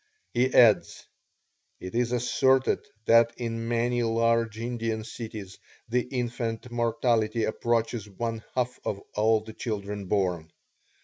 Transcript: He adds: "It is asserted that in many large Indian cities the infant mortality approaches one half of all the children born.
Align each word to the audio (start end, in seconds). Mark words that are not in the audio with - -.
He 0.33 0.51
adds: 0.51 1.05
"It 1.79 1.93
is 1.93 2.11
asserted 2.11 2.79
that 3.05 3.33
in 3.37 3.67
many 3.67 4.01
large 4.01 4.57
Indian 4.57 5.03
cities 5.03 5.59
the 5.89 6.01
infant 6.01 6.71
mortality 6.71 7.43
approaches 7.43 8.09
one 8.09 8.43
half 8.55 8.79
of 8.83 8.99
all 9.13 9.41
the 9.41 9.53
children 9.53 10.05
born. 10.07 10.51